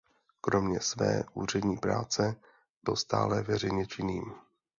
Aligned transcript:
Kromě 0.41 0.79
své 0.81 1.23
úřední 1.33 1.77
práce 1.77 2.35
byl 2.83 2.95
stále 2.95 3.43
veřejně 3.43 3.85
činným. 3.85 4.33